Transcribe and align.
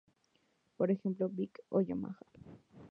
Por 0.77 0.89
ejemplo: 0.89 1.29
Bic 1.29 1.59
o 1.69 1.79
Yamaha. 1.79 2.25